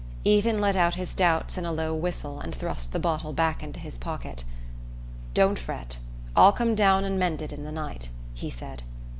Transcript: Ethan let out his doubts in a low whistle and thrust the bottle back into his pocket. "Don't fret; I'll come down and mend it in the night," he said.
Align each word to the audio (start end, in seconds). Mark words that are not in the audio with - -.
Ethan 0.23 0.59
let 0.59 0.75
out 0.75 0.95
his 0.95 1.13
doubts 1.13 1.59
in 1.59 1.63
a 1.63 1.71
low 1.71 1.93
whistle 1.93 2.39
and 2.39 2.55
thrust 2.55 2.91
the 2.91 2.97
bottle 2.97 3.33
back 3.33 3.61
into 3.61 3.79
his 3.79 3.99
pocket. 3.99 4.43
"Don't 5.35 5.59
fret; 5.59 5.99
I'll 6.35 6.51
come 6.53 6.73
down 6.73 7.03
and 7.03 7.19
mend 7.19 7.39
it 7.39 7.53
in 7.53 7.65
the 7.65 7.71
night," 7.71 8.09
he 8.33 8.49
said. 8.49 8.81